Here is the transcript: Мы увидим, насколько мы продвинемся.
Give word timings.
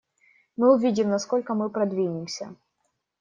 Мы 0.55 0.73
увидим, 0.73 1.09
насколько 1.11 1.53
мы 1.53 1.69
продвинемся. 1.69 2.55